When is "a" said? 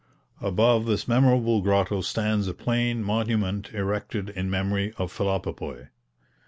2.47-2.55